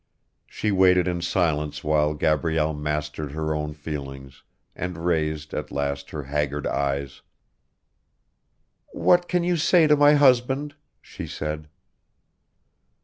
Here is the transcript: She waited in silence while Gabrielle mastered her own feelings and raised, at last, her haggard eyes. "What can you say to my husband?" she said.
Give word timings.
She 0.47 0.71
waited 0.71 1.07
in 1.07 1.21
silence 1.21 1.83
while 1.83 2.15
Gabrielle 2.15 2.73
mastered 2.73 3.33
her 3.33 3.53
own 3.53 3.75
feelings 3.75 4.41
and 4.75 5.05
raised, 5.05 5.53
at 5.53 5.69
last, 5.69 6.09
her 6.09 6.23
haggard 6.23 6.65
eyes. 6.65 7.21
"What 8.93 9.27
can 9.27 9.43
you 9.43 9.57
say 9.57 9.85
to 9.85 9.95
my 9.95 10.15
husband?" 10.15 10.73
she 11.03 11.27
said. 11.27 11.69